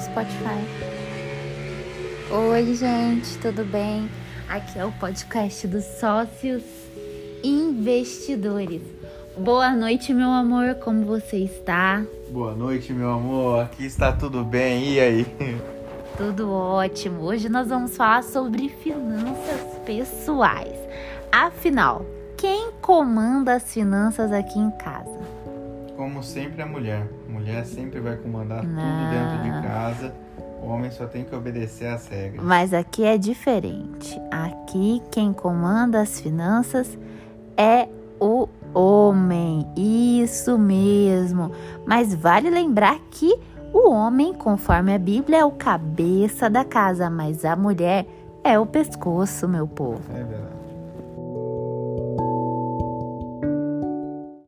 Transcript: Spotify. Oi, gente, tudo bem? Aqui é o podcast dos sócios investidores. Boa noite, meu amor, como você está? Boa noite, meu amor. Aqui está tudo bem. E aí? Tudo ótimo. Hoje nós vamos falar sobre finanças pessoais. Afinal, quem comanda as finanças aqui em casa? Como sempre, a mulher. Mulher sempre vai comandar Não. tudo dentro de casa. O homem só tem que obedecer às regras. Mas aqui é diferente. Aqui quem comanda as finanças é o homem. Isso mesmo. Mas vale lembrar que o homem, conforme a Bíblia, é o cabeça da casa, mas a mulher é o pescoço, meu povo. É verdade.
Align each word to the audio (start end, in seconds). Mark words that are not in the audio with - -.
Spotify. 0.00 0.64
Oi, 2.30 2.74
gente, 2.74 3.38
tudo 3.38 3.64
bem? 3.64 4.08
Aqui 4.48 4.78
é 4.78 4.84
o 4.84 4.92
podcast 4.92 5.66
dos 5.66 5.84
sócios 5.84 6.62
investidores. 7.42 8.82
Boa 9.36 9.72
noite, 9.72 10.12
meu 10.12 10.30
amor, 10.30 10.74
como 10.76 11.04
você 11.04 11.38
está? 11.38 12.04
Boa 12.30 12.54
noite, 12.54 12.92
meu 12.92 13.10
amor. 13.10 13.64
Aqui 13.64 13.86
está 13.86 14.12
tudo 14.12 14.44
bem. 14.44 14.94
E 14.94 15.00
aí? 15.00 15.26
Tudo 16.16 16.52
ótimo. 16.52 17.22
Hoje 17.22 17.48
nós 17.48 17.68
vamos 17.68 17.96
falar 17.96 18.22
sobre 18.22 18.68
finanças 18.68 19.60
pessoais. 19.86 20.78
Afinal, 21.30 22.04
quem 22.36 22.70
comanda 22.82 23.54
as 23.54 23.72
finanças 23.72 24.30
aqui 24.32 24.58
em 24.58 24.70
casa? 24.72 25.21
Como 25.96 26.22
sempre, 26.22 26.62
a 26.62 26.66
mulher. 26.66 27.08
Mulher 27.28 27.64
sempre 27.64 28.00
vai 28.00 28.16
comandar 28.16 28.64
Não. 28.64 28.82
tudo 28.82 29.10
dentro 29.10 29.42
de 29.42 29.66
casa. 29.66 30.14
O 30.62 30.68
homem 30.68 30.90
só 30.90 31.06
tem 31.06 31.24
que 31.24 31.34
obedecer 31.34 31.86
às 31.86 32.06
regras. 32.06 32.44
Mas 32.44 32.72
aqui 32.72 33.04
é 33.04 33.18
diferente. 33.18 34.20
Aqui 34.30 35.02
quem 35.10 35.32
comanda 35.32 36.00
as 36.00 36.20
finanças 36.20 36.96
é 37.56 37.88
o 38.20 38.48
homem. 38.72 39.66
Isso 39.76 40.58
mesmo. 40.58 41.50
Mas 41.84 42.14
vale 42.14 42.48
lembrar 42.48 42.98
que 43.10 43.34
o 43.72 43.90
homem, 43.90 44.32
conforme 44.32 44.94
a 44.94 44.98
Bíblia, 44.98 45.38
é 45.38 45.44
o 45.44 45.50
cabeça 45.50 46.48
da 46.48 46.64
casa, 46.64 47.10
mas 47.10 47.44
a 47.44 47.56
mulher 47.56 48.06
é 48.44 48.58
o 48.58 48.66
pescoço, 48.66 49.48
meu 49.48 49.66
povo. 49.66 50.02
É 50.10 50.22
verdade. 50.22 50.52